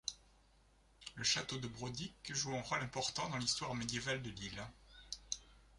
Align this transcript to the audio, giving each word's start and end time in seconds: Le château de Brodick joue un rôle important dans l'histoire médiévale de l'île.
Le 1.13 1.23
château 1.23 1.59
de 1.59 1.67
Brodick 1.67 2.33
joue 2.33 2.55
un 2.57 2.61
rôle 2.63 2.81
important 2.81 3.29
dans 3.29 3.37
l'histoire 3.37 3.75
médiévale 3.75 4.23
de 4.23 4.31
l'île. 4.31 4.65